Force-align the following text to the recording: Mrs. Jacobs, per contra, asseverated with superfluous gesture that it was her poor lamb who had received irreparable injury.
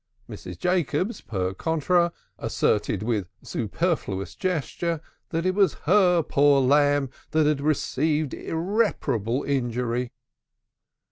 Mrs. 0.27 0.57
Jacobs, 0.57 1.21
per 1.21 1.53
contra, 1.53 2.11
asseverated 2.39 3.03
with 3.03 3.27
superfluous 3.43 4.33
gesture 4.33 4.99
that 5.29 5.45
it 5.45 5.53
was 5.53 5.75
her 5.85 6.23
poor 6.23 6.59
lamb 6.59 7.11
who 7.31 7.45
had 7.45 7.61
received 7.61 8.33
irreparable 8.33 9.43
injury. 9.43 10.11